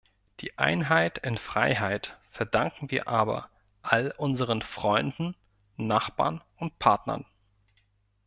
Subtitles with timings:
[0.39, 3.51] Die Einheit in Freiheit verdanken wir aber
[3.83, 5.35] all unseren Freunden,
[5.77, 7.23] Nachbarn und Partnern.